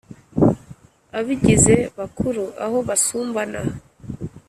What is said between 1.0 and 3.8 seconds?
abigize bakuru aho basumbana